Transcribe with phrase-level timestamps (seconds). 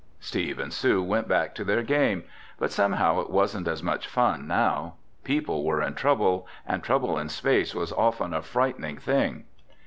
[0.19, 2.23] Steve and Sue went back to their game.
[2.57, 4.95] But somehow it wasn't as much fun now.
[5.23, 9.43] People were in trouble and trouble in space was often a frightening thing.